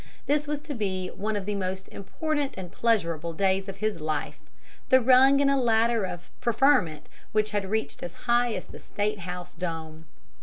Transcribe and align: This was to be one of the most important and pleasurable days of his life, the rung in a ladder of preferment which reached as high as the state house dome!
This 0.25 0.47
was 0.47 0.59
to 0.61 0.73
be 0.73 1.09
one 1.09 1.35
of 1.35 1.45
the 1.45 1.53
most 1.53 1.87
important 1.89 2.55
and 2.57 2.71
pleasurable 2.71 3.33
days 3.33 3.69
of 3.69 3.77
his 3.77 3.99
life, 4.01 4.39
the 4.89 4.99
rung 4.99 5.39
in 5.39 5.47
a 5.47 5.61
ladder 5.61 6.05
of 6.05 6.31
preferment 6.41 7.07
which 7.33 7.53
reached 7.53 8.01
as 8.01 8.13
high 8.25 8.55
as 8.55 8.65
the 8.65 8.79
state 8.79 9.19
house 9.19 9.53
dome! 9.53 10.05